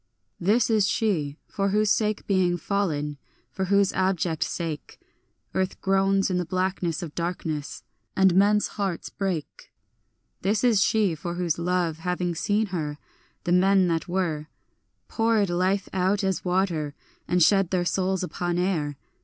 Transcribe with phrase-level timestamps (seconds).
[0.39, 3.19] This is she for whose sake being fallen,
[3.51, 4.99] for whose abject sake,
[5.53, 7.83] Earth groans in the blackness of darkness,
[8.15, 9.71] and men's hearts break.
[10.41, 12.97] This is she for whose love, having seen her,
[13.43, 14.47] the men that were
[15.07, 16.95] Poured life out as water,
[17.27, 18.97] and shed their souls upon air.